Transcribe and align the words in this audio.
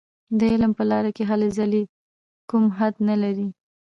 د 0.39 0.41
علم 0.51 0.71
په 0.77 0.83
لاره 0.91 1.11
کې 1.15 1.23
هلې 1.29 1.49
ځلې 1.57 1.83
کوم 2.49 2.65
حد 2.77 2.93
نه 3.09 3.15
لري. 3.23 3.47